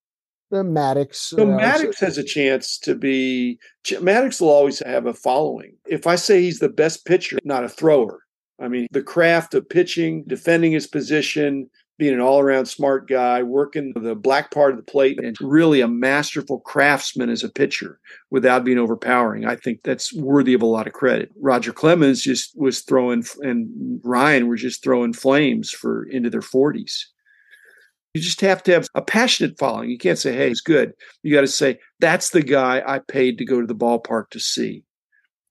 The 0.52 0.64
Maddux. 0.64 1.16
So 1.16 1.38
uh, 1.44 1.58
Maddux 1.58 2.00
has 2.00 2.18
a 2.18 2.24
chance 2.24 2.78
to 2.80 2.94
be. 2.96 3.58
Ch- 3.84 3.94
Maddux 4.00 4.40
will 4.40 4.50
always 4.50 4.80
have 4.86 5.06
a 5.08 5.14
following. 5.14 5.76
If 5.88 6.06
I 6.06 6.16
say 6.16 6.42
he's 6.44 6.60
the 6.60 6.70
best 6.70 7.06
pitcher, 7.06 7.40
not 7.44 7.64
a 7.64 7.70
thrower, 7.70 8.20
I 8.62 8.68
mean 8.68 8.88
the 8.92 9.02
craft 9.02 9.56
of 9.56 9.68
pitching, 9.68 10.24
defending 10.28 10.72
his 10.72 10.86
position, 10.86 11.70
being 12.00 12.14
an 12.14 12.20
all 12.20 12.40
around 12.40 12.66
smart 12.66 13.08
guy, 13.08 13.44
working 13.44 13.94
the 13.96 14.16
black 14.16 14.52
part 14.52 14.72
of 14.72 14.78
the 14.78 14.84
plate, 14.92 15.20
and 15.24 15.38
really 15.40 15.80
a 15.80 15.88
masterful 15.88 16.60
craftsman 16.60 17.30
as 17.30 17.44
a 17.44 17.50
pitcher 17.50 18.00
without 18.32 18.64
being 18.64 18.80
overpowering. 18.80 19.46
I 19.46 19.56
think 19.56 19.82
that's 19.84 20.12
worthy 20.14 20.54
of 20.56 20.62
a 20.64 20.68
lot 20.68 20.88
of 20.88 20.94
credit. 20.94 21.30
Roger 21.40 21.72
Clemens 21.72 22.24
just 22.24 22.60
was 22.60 22.82
throwing, 22.82 23.24
and 23.42 24.02
Ryan 24.04 24.48
were 24.48 24.56
just 24.56 24.84
throwing 24.84 25.14
flames 25.14 25.70
for 25.70 26.04
into 26.06 26.30
their 26.32 26.42
40s. 26.42 27.04
You 28.16 28.22
just 28.22 28.42
have 28.42 28.62
to 28.64 28.72
have 28.74 28.88
a 28.96 29.02
passionate 29.02 29.58
following. 29.58 29.90
You 29.90 29.98
can't 29.98 30.20
say, 30.20 30.34
hey, 30.34 30.50
he's 30.50 30.62
good. 30.62 30.94
You 31.24 31.34
got 31.34 31.42
to 31.42 31.48
say, 31.48 31.80
that's 32.00 32.30
the 32.30 32.44
guy 32.44 32.84
I 32.86 33.00
paid 33.00 33.38
to 33.40 33.46
go 33.46 33.60
to 33.62 33.68
the 33.68 33.76
ballpark 33.76 34.30
to 34.32 34.40
see. 34.40 34.84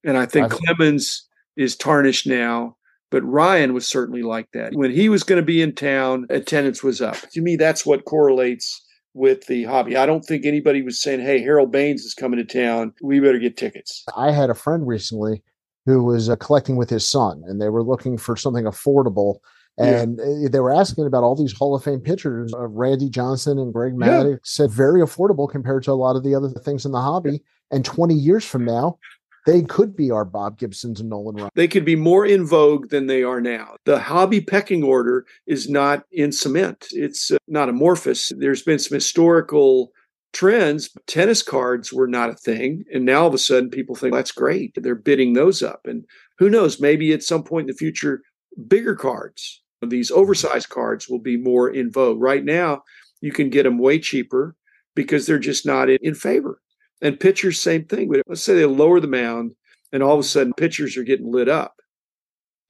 And 0.05 0.17
I 0.17 0.27
think 0.27 0.53
I've- 0.53 0.61
Clemens 0.65 1.29
is 1.57 1.77
tarnished 1.77 2.27
now 2.27 2.77
but 3.13 3.23
Ryan 3.23 3.75
was 3.75 3.87
certainly 3.87 4.23
like 4.23 4.51
that. 4.53 4.73
When 4.75 4.91
he 4.91 5.09
was 5.09 5.23
going 5.23 5.41
to 5.41 5.47
be 5.47 5.63
in 5.63 5.75
town, 5.75 6.27
attendance 6.31 6.83
was 6.83 7.01
up. 7.01 7.17
To 7.33 7.43
me, 7.43 7.55
that's 7.57 7.87
what 7.87 8.07
correlates 8.07 8.85
with 9.15 9.47
the 9.47 9.65
hobby. 9.65 9.97
I 9.97 10.07
don't 10.07 10.25
think 10.25 10.47
anybody 10.47 10.83
was 10.83 11.01
saying, 11.01 11.21
hey, 11.21 11.41
Harold 11.41 11.71
Baines 11.71 12.03
is 12.03 12.15
coming 12.15 12.45
to 12.45 12.45
town. 12.45 12.95
We 13.03 13.21
better 13.21 13.39
get 13.39 13.59
tickets. 13.59 14.05
I 14.17 14.33
had 14.33 14.49
a 14.49 14.55
friend 14.55 14.87
recently 14.87 15.43
who 15.85 16.03
was 16.03 16.31
uh, 16.31 16.37
collecting 16.37 16.77
with 16.77 16.89
his 16.89 17.07
son, 17.07 17.43
and 17.47 17.61
they 17.61 17.69
were 17.69 17.83
looking 17.83 18.17
for 18.17 18.35
something 18.35 18.65
affordable. 18.65 19.37
And 19.79 20.21
yeah. 20.23 20.49
they 20.51 20.61
were 20.61 20.73
asking 20.73 21.07
about 21.07 21.23
all 21.23 21.35
these 21.35 21.53
Hall 21.53 21.75
of 21.75 21.85
Fame 21.85 22.01
pitchers. 22.01 22.53
Uh, 22.55 22.67
Randy 22.67 23.09
Johnson 23.11 23.59
and 23.59 23.73
Greg 23.73 23.95
Maddux 23.95 24.31
yeah. 24.31 24.37
said 24.45 24.71
very 24.71 25.01
affordable 25.01 25.51
compared 25.51 25.83
to 25.85 25.93
a 25.93 25.95
lot 25.95 26.17
of 26.17 26.25
the 26.25 26.35
other 26.35 26.49
things 26.49 26.85
in 26.85 26.93
the 26.93 27.01
hobby. 27.01 27.43
And 27.71 27.85
20 27.85 28.15
years 28.15 28.45
from 28.45 28.65
now, 28.65 28.99
they 29.47 29.63
could 29.63 29.97
be 29.97 30.11
our 30.11 30.25
Bob 30.25 30.59
Gibsons 30.59 31.01
and 31.01 31.11
Nolan 31.11 31.37
Ryan. 31.37 31.51
They 31.55 31.69
could 31.69 31.85
be 31.85 31.97
more 31.97 32.25
in 32.25 32.47
vogue 32.47 32.91
than 32.91 33.07
they 33.07 33.23
are 33.23 33.41
now. 33.41 33.77
The 33.85 33.99
hobby 33.99 34.41
pecking 34.41 34.83
order 34.83 35.27
is 35.47 35.69
not 35.69 36.05
in 36.13 36.33
cement, 36.33 36.87
it's 36.93 37.31
uh, 37.31 37.39
not 37.49 37.69
amorphous. 37.69 38.33
There's 38.37 38.63
been 38.63 38.79
some 38.79 38.95
historical 38.95 39.93
trends. 40.33 40.91
Tennis 41.07 41.43
cards 41.43 41.93
were 41.93 42.07
not 42.07 42.31
a 42.31 42.35
thing. 42.35 42.85
And 42.93 43.05
now 43.05 43.23
all 43.23 43.29
of 43.29 43.35
a 43.35 43.39
sudden 43.39 43.71
people 43.71 43.95
think 43.95 44.15
that's 44.15 44.33
great. 44.33 44.73
They're 44.77 44.95
bidding 44.95 45.35
those 45.35 45.63
up. 45.63 45.83
And 45.85 46.05
who 46.39 46.49
knows, 46.49 46.81
maybe 46.81 47.13
at 47.13 47.23
some 47.23 47.43
point 47.43 47.65
in 47.65 47.75
the 47.75 47.79
future, 47.79 48.23
bigger 48.67 48.95
cards, 48.95 49.63
these 49.83 50.11
oversized 50.11 50.69
cards 50.69 51.09
will 51.09 51.19
be 51.19 51.37
more 51.37 51.69
in 51.69 51.91
vogue. 51.91 52.21
Right 52.21 52.45
now, 52.45 52.83
you 53.21 53.33
can 53.33 53.51
get 53.51 53.65
them 53.65 53.79
way 53.79 53.99
cheaper 53.99 54.57
because 54.95 55.27
they're 55.27 55.39
just 55.39 55.67
not 55.67 55.91
in, 55.91 55.99
in 56.03 56.15
favor. 56.15 56.61
And 57.03 57.21
pitchers, 57.21 57.61
same 57.61 57.85
thing. 57.85 58.09
But 58.09 58.23
let's 58.27 58.43
say 58.43 58.55
they 58.55 58.65
lower 58.65 59.01
the 59.01 59.09
mound 59.09 59.53
and 59.93 60.03
all 60.03 60.15
of 60.15 60.21
a 60.21 60.23
sudden 60.23 60.55
pitchers 60.55 60.97
are 60.97 61.03
getting 61.03 61.31
lit 61.31 61.49
up. 61.49 61.75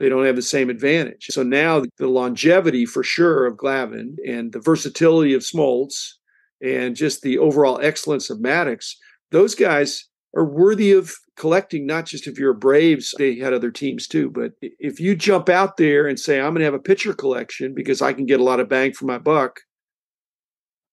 They 0.00 0.08
don't 0.08 0.26
have 0.26 0.36
the 0.36 0.42
same 0.42 0.68
advantage. 0.68 1.26
So 1.30 1.44
now 1.44 1.84
the 1.98 2.08
longevity 2.08 2.86
for 2.86 3.04
sure 3.04 3.46
of 3.46 3.56
Glavine 3.56 4.16
and 4.26 4.52
the 4.52 4.58
versatility 4.58 5.34
of 5.34 5.42
Smoltz 5.42 6.14
and 6.60 6.96
just 6.96 7.22
the 7.22 7.38
overall 7.38 7.78
excellence 7.80 8.28
of 8.28 8.38
Maddux, 8.38 8.94
those 9.30 9.54
guys 9.54 10.08
are 10.34 10.44
worthy 10.44 10.92
of 10.92 11.14
collecting, 11.36 11.86
not 11.86 12.06
just 12.06 12.26
if 12.26 12.38
you're 12.38 12.54
Braves, 12.54 13.14
they 13.18 13.36
had 13.36 13.52
other 13.52 13.70
teams 13.70 14.08
too. 14.08 14.30
But 14.30 14.52
if 14.60 14.98
you 14.98 15.14
jump 15.14 15.48
out 15.48 15.76
there 15.76 16.08
and 16.08 16.18
say, 16.18 16.40
I'm 16.40 16.52
going 16.52 16.60
to 16.60 16.64
have 16.64 16.74
a 16.74 16.80
pitcher 16.80 17.12
collection 17.12 17.74
because 17.74 18.02
I 18.02 18.12
can 18.12 18.26
get 18.26 18.40
a 18.40 18.44
lot 18.44 18.60
of 18.60 18.68
bang 18.68 18.92
for 18.92 19.04
my 19.04 19.18
buck, 19.18 19.60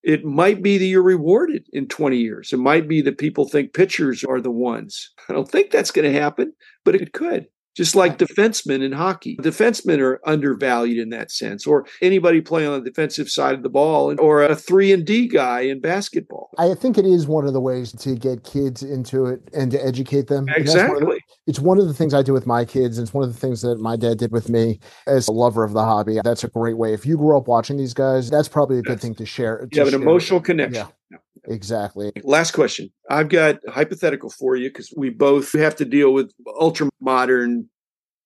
it 0.04 0.24
might 0.24 0.62
be 0.62 0.78
that 0.78 0.86
you're 0.86 1.04
rewarded 1.04 1.68
in 1.74 1.88
20 1.88 2.18
years. 2.18 2.54
It 2.54 2.58
might 2.58 2.88
be 2.88 3.02
that 3.02 3.18
people 3.18 3.48
think 3.48 3.74
pitchers 3.74 4.24
are 4.24 4.42
the 4.42 4.52
ones. 4.52 5.12
I 5.28 5.34
don't 5.34 5.50
think 5.50 5.72
that's 5.72 5.92
going 5.92 6.12
to 6.12 6.20
happen, 6.20 6.54
but 6.86 6.96
it 6.96 7.14
could. 7.14 7.48
Just 7.76 7.96
like 7.96 8.18
defensemen 8.18 8.84
in 8.84 8.92
hockey. 8.92 9.38
Defensemen 9.38 10.00
are 10.00 10.20
undervalued 10.26 10.98
in 10.98 11.10
that 11.10 11.32
sense, 11.32 11.66
or 11.66 11.86
anybody 12.02 12.42
playing 12.42 12.70
on 12.70 12.84
the 12.84 12.90
defensive 12.90 13.30
side 13.30 13.56
of 13.56 13.64
the 13.64 13.70
ball, 13.70 14.20
or 14.20 14.44
a 14.44 14.56
three 14.56 14.92
and 14.92 15.06
D 15.06 15.28
guy 15.28 15.62
in 15.62 15.80
basketball. 15.80 16.50
I 16.58 16.74
think 16.74 16.98
it 16.98 17.06
is 17.06 17.28
one 17.28 17.46
of 17.46 17.54
the 17.54 17.62
ways 17.62 17.94
to 17.94 18.16
get 18.16 18.44
kids 18.44 18.84
into 18.84 19.26
it 19.26 19.42
and 19.54 19.72
to 19.72 19.86
educate 19.86 20.28
them. 20.28 20.48
Exactly. 20.50 21.06
One 21.06 21.16
the, 21.16 21.22
it's 21.48 21.60
one 21.60 21.80
of 21.80 21.88
the 21.88 21.94
things 21.94 22.14
I 22.14 22.22
do 22.22 22.34
with 22.34 22.46
my 22.46 22.66
kids. 22.66 22.98
And 22.98 23.06
it's 23.06 23.14
one 23.14 23.24
of 23.24 23.34
the 23.34 23.40
things 23.40 23.62
that 23.62 23.80
my 23.80 23.96
dad 23.96 24.18
did 24.18 24.32
with 24.32 24.50
me 24.50 24.80
as 25.08 25.28
a 25.28 25.32
lover 25.32 25.64
of 25.64 25.74
the 25.74 25.84
hobby. 25.84 26.20
That's 26.24 26.44
a 26.44 26.50
great 26.50 26.78
way. 26.78 26.94
If 26.94 27.06
you 27.06 27.18
grew 27.18 27.38
up 27.38 27.48
watching 27.48 27.78
these 27.78 27.94
guys, 27.94 28.30
that's 28.30 28.48
probably 28.48 28.80
a 28.80 28.82
good 28.82 29.00
thing 29.00 29.16
to 29.16 29.26
share. 29.26 29.60
To 29.60 29.68
you 29.72 29.86
have 29.86 29.94
an 29.94 30.02
emotional 30.02 30.42
connection. 30.42 30.88
Yeah. 31.12 31.18
Exactly. 31.50 32.12
Last 32.24 32.52
question. 32.52 32.92
I've 33.10 33.30
got 33.30 33.58
hypothetical 33.68 34.30
for 34.30 34.56
you 34.56 34.70
because 34.70 34.94
we 34.96 35.10
both 35.10 35.52
have 35.54 35.76
to 35.78 35.86
deal 35.86 36.14
with 36.14 36.32
ultra 36.60 36.90
modern 37.02 37.68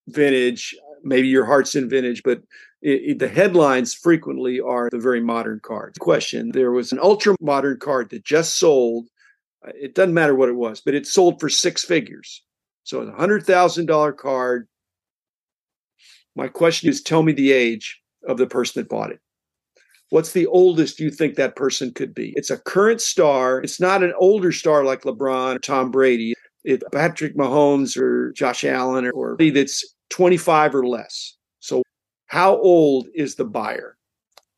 vintage. 0.09 0.75
Maybe 1.03 1.29
your 1.29 1.45
heart's 1.45 1.73
in 1.75 1.89
vintage, 1.89 2.21
but 2.23 2.39
it, 2.81 3.01
it, 3.11 3.19
the 3.19 3.29
headlines 3.29 3.93
frequently 3.93 4.59
are 4.59 4.89
the 4.91 4.99
very 4.99 5.21
modern 5.21 5.61
cards. 5.63 5.97
Question 5.97 6.51
There 6.53 6.71
was 6.71 6.91
an 6.91 6.99
ultra 7.01 7.35
modern 7.39 7.79
card 7.79 8.09
that 8.09 8.25
just 8.25 8.57
sold. 8.57 9.07
It 9.63 9.95
doesn't 9.95 10.13
matter 10.13 10.35
what 10.35 10.49
it 10.49 10.55
was, 10.55 10.81
but 10.81 10.93
it 10.93 11.07
sold 11.07 11.39
for 11.39 11.47
six 11.47 11.85
figures. 11.85 12.43
So 12.83 13.01
a 13.01 13.11
$100,000 13.13 14.17
card. 14.17 14.67
My 16.35 16.49
question 16.49 16.89
is 16.89 17.01
tell 17.01 17.23
me 17.23 17.31
the 17.31 17.53
age 17.53 18.01
of 18.27 18.37
the 18.37 18.47
person 18.47 18.81
that 18.81 18.89
bought 18.89 19.11
it. 19.11 19.19
What's 20.13 20.33
the 20.33 20.45
oldest 20.45 20.99
you 20.99 21.09
think 21.09 21.37
that 21.37 21.55
person 21.55 21.91
could 21.91 22.13
be? 22.13 22.33
It's 22.35 22.51
a 22.51 22.59
current 22.59 23.01
star. 23.01 23.59
It's 23.59 23.79
not 23.79 24.03
an 24.03 24.13
older 24.19 24.51
star 24.51 24.83
like 24.83 25.01
LeBron 25.01 25.55
or 25.55 25.57
Tom 25.57 25.89
Brady. 25.89 26.35
It's 26.63 26.83
Patrick 26.91 27.35
Mahomes 27.35 27.97
or 27.97 28.31
Josh 28.33 28.63
Allen 28.63 29.07
or, 29.07 29.11
or 29.13 29.37
that's 29.51 29.83
25 30.11 30.75
or 30.75 30.85
less. 30.85 31.35
So, 31.61 31.81
how 32.27 32.57
old 32.57 33.07
is 33.15 33.33
the 33.37 33.45
buyer? 33.45 33.97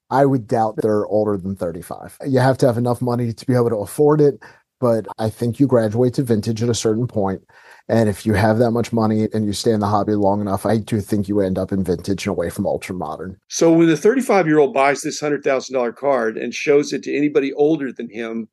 I 0.09 0.25
would 0.25 0.45
doubt 0.45 0.75
they're 0.81 1.05
older 1.05 1.37
than 1.37 1.55
35. 1.55 2.17
You 2.27 2.39
have 2.39 2.57
to 2.57 2.65
have 2.65 2.77
enough 2.77 3.01
money 3.01 3.31
to 3.31 3.45
be 3.45 3.53
able 3.53 3.69
to 3.69 3.77
afford 3.77 4.19
it, 4.19 4.43
but 4.79 5.07
I 5.17 5.29
think 5.29 5.59
you 5.59 5.67
graduate 5.67 6.13
to 6.15 6.23
vintage 6.23 6.61
at 6.61 6.69
a 6.69 6.75
certain 6.75 7.07
point. 7.07 7.41
And 7.87 8.09
if 8.09 8.25
you 8.25 8.33
have 8.33 8.57
that 8.57 8.71
much 8.71 8.91
money 8.91 9.27
and 9.33 9.45
you 9.45 9.53
stay 9.53 9.71
in 9.71 9.79
the 9.79 9.87
hobby 9.87 10.13
long 10.13 10.41
enough, 10.41 10.65
I 10.65 10.77
do 10.77 11.01
think 11.01 11.27
you 11.27 11.39
end 11.39 11.57
up 11.57 11.71
in 11.71 11.83
vintage 11.83 12.25
and 12.25 12.31
away 12.31 12.49
from 12.49 12.65
ultra 12.65 12.95
modern. 12.95 13.37
So 13.47 13.71
when 13.71 13.87
the 13.87 13.97
35 13.97 14.47
year 14.47 14.59
old 14.59 14.73
buys 14.73 15.01
this 15.01 15.21
$100,000 15.21 15.95
card 15.95 16.37
and 16.37 16.53
shows 16.53 16.93
it 16.93 17.03
to 17.03 17.15
anybody 17.15 17.53
older 17.53 17.91
than 17.91 18.09
him, 18.09 18.47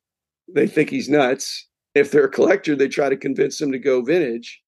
they 0.53 0.67
think 0.67 0.89
he's 0.89 1.09
nuts. 1.09 1.67
If 1.95 2.11
they're 2.11 2.25
a 2.25 2.31
collector, 2.31 2.75
they 2.75 2.87
try 2.87 3.09
to 3.09 3.17
convince 3.17 3.59
them 3.59 3.71
to 3.71 3.79
go 3.79 4.01
vintage 4.01 4.61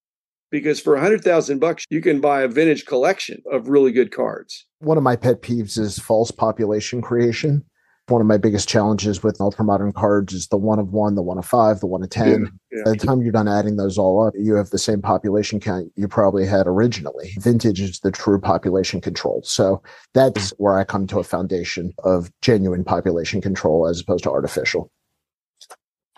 because 0.52 0.80
for 0.80 0.96
a 0.96 1.02
hundred 1.02 1.24
thousand 1.24 1.60
bucks, 1.60 1.86
you 1.90 2.02
can 2.02 2.22
buy 2.22 2.42
a 2.42 2.48
vintage 2.48 2.86
collection 2.86 3.42
of 3.52 3.68
really 3.68 3.92
good 3.92 4.12
cards. 4.12 4.66
One 4.80 4.98
of 4.98 5.04
my 5.04 5.16
pet 5.16 5.42
peeves 5.42 5.78
is 5.78 6.00
false 6.00 6.32
population 6.32 7.02
creation 7.02 7.66
one 8.08 8.22
of 8.22 8.28
my 8.28 8.38
biggest 8.38 8.70
challenges 8.70 9.24
with 9.24 9.42
ultra 9.42 9.66
modern 9.66 9.92
cards 9.92 10.34
is 10.34 10.48
the 10.48 10.58
one 10.58 10.78
of 10.78 10.94
one, 10.94 11.16
the 11.16 11.24
one 11.24 11.38
of 11.38 11.46
five, 11.46 11.80
the 11.80 11.88
one 11.88 12.04
of 12.04 12.10
10. 12.10 12.28
Yeah, 12.28 12.38
yeah. 12.72 12.84
By 12.86 12.92
the 12.92 12.98
time 12.98 13.22
you're 13.22 13.32
done 13.32 13.48
adding 13.48 13.78
those 13.78 13.98
all 13.98 14.28
up, 14.28 14.34
you 14.38 14.54
have 14.56 14.70
the 14.70 14.78
same 14.78 15.02
population 15.02 15.60
count 15.60 15.92
you 15.96 16.08
probably 16.08 16.46
had 16.46 16.68
originally. 16.68 17.32
Vintage 17.40 17.82
is 17.82 18.00
the 18.02 18.12
true 18.12 18.40
population 18.40 19.02
control. 19.02 19.42
So 19.44 19.82
that's 20.14 20.52
where 20.58 20.78
I 20.78 20.84
come 20.84 21.08
to 21.08 21.20
a 21.20 21.24
foundation 21.24 21.94
of 22.04 22.32
genuine 22.42 22.84
population 22.84 23.42
control 23.42 23.88
as 23.88 24.00
opposed 24.00 24.24
to 24.26 24.32
artificial. 24.32 24.92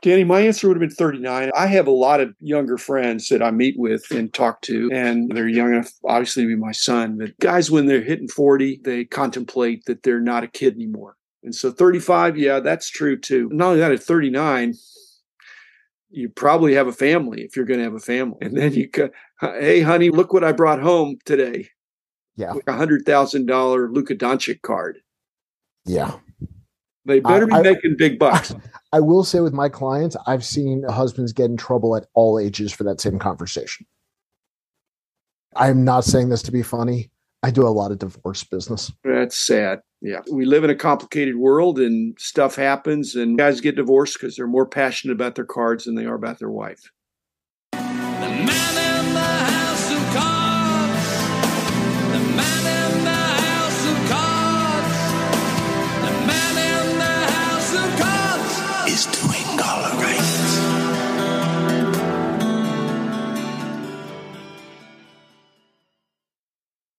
Danny, 0.03 0.23
my 0.23 0.41
answer 0.41 0.67
would 0.67 0.77
have 0.77 0.87
been 0.87 0.95
39. 0.95 1.51
I 1.55 1.67
have 1.67 1.87
a 1.87 1.91
lot 1.91 2.19
of 2.19 2.35
younger 2.39 2.77
friends 2.77 3.29
that 3.29 3.41
I 3.41 3.49
meet 3.49 3.79
with 3.79 4.11
and 4.11 4.31
talk 4.31 4.61
to, 4.63 4.91
and 4.93 5.31
they're 5.31 5.47
young 5.47 5.73
enough, 5.73 5.91
obviously, 6.05 6.43
to 6.43 6.49
be 6.49 6.55
my 6.55 6.71
son. 6.71 7.17
But 7.17 7.37
guys, 7.39 7.71
when 7.71 7.87
they're 7.87 8.03
hitting 8.03 8.27
40, 8.27 8.81
they 8.83 9.05
contemplate 9.05 9.85
that 9.85 10.03
they're 10.03 10.21
not 10.21 10.43
a 10.43 10.47
kid 10.47 10.75
anymore. 10.75 11.15
And 11.47 11.55
so 11.55 11.71
35, 11.71 12.37
yeah, 12.37 12.59
that's 12.59 12.89
true 12.89 13.17
too. 13.17 13.47
Not 13.53 13.67
only 13.67 13.79
that, 13.79 13.93
at 13.93 14.03
39, 14.03 14.73
you 16.09 16.27
probably 16.27 16.73
have 16.73 16.87
a 16.87 16.91
family 16.91 17.43
if 17.43 17.55
you're 17.55 17.63
going 17.63 17.79
to 17.79 17.85
have 17.85 17.93
a 17.93 18.01
family. 18.01 18.35
And 18.41 18.57
then 18.57 18.73
you 18.73 18.89
go, 18.89 19.11
hey, 19.39 19.79
honey, 19.79 20.09
look 20.09 20.33
what 20.33 20.43
I 20.43 20.51
brought 20.51 20.81
home 20.81 21.19
today. 21.23 21.69
Yeah. 22.35 22.51
A 22.51 22.55
$100,000 22.55 23.95
Luka 23.95 24.13
Doncic 24.13 24.61
card. 24.61 24.99
Yeah. 25.85 26.15
They 27.05 27.21
better 27.21 27.47
I, 27.53 27.61
be 27.61 27.69
making 27.69 27.95
big 27.97 28.19
bucks. 28.19 28.53
I 28.91 28.99
will 28.99 29.23
say 29.23 29.39
with 29.39 29.53
my 29.53 29.69
clients, 29.69 30.17
I've 30.27 30.43
seen 30.43 30.83
husbands 30.83 31.31
get 31.31 31.45
in 31.45 31.55
trouble 31.55 31.95
at 31.95 32.07
all 32.13 32.39
ages 32.39 32.73
for 32.73 32.83
that 32.83 32.99
same 32.99 33.19
conversation. 33.19 33.85
I'm 35.55 35.85
not 35.85 36.03
saying 36.03 36.27
this 36.27 36.41
to 36.43 36.51
be 36.51 36.61
funny. 36.61 37.09
I 37.41 37.51
do 37.51 37.65
a 37.65 37.69
lot 37.69 37.91
of 37.91 37.99
divorce 37.99 38.43
business. 38.43 38.91
That's 39.05 39.37
sad. 39.37 39.79
Yeah. 40.01 40.21
We 40.31 40.45
live 40.45 40.63
in 40.63 40.69
a 40.69 40.75
complicated 40.75 41.35
world 41.35 41.79
and 41.79 42.15
stuff 42.19 42.55
happens, 42.55 43.15
and 43.15 43.37
guys 43.37 43.61
get 43.61 43.75
divorced 43.75 44.19
because 44.19 44.35
they're 44.35 44.47
more 44.47 44.67
passionate 44.67 45.13
about 45.13 45.35
their 45.35 45.45
cards 45.45 45.85
than 45.85 45.95
they 45.95 46.05
are 46.05 46.15
about 46.15 46.39
their 46.39 46.51
wife. 46.51 46.91